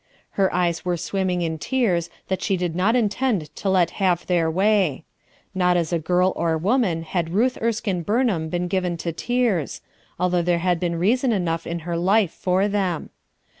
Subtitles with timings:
[0.31, 4.49] Her eyes were swimming in tears that she did not intend to let have their
[4.49, 5.03] way.
[5.53, 9.79] Not as girl or woman had Ruth Erskine Burnham been given to tears,
[10.19, 13.11] although there had been reason enough in her life for them.